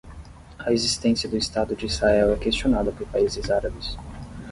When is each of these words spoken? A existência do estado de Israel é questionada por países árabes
A 0.57 0.73
existência 0.73 1.29
do 1.29 1.37
estado 1.37 1.75
de 1.75 1.85
Israel 1.85 2.33
é 2.33 2.35
questionada 2.35 2.91
por 2.91 3.07
países 3.09 3.51
árabes 3.51 3.95